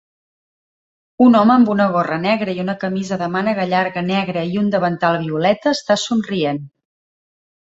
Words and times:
Un 1.25 1.35
home 1.41 1.53
amb 1.55 1.69
una 1.73 1.85
gorra 1.97 2.17
negra 2.23 2.55
i 2.59 2.63
una 2.63 2.75
camisa 2.85 3.19
de 3.23 3.27
mànega 3.35 3.67
llarga 3.75 4.05
negra 4.09 4.47
i 4.55 4.59
un 4.63 4.73
davantal 4.77 5.21
violeta 5.27 5.75
està 5.81 5.99
somrient. 6.07 6.65